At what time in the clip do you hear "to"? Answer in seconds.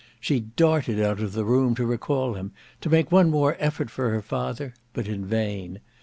1.75-1.85, 2.81-2.89